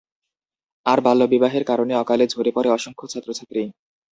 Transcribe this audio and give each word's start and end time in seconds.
আর 0.85 0.99
বাল্যবিবাহের 1.01 1.63
কারণে 1.65 1.93
অকালে 1.95 2.25
ঝরে 2.27 2.51
পড়ে 2.55 2.69
অসংখ্য 2.69 3.05
ছাত্রছাত্রী। 3.07 3.61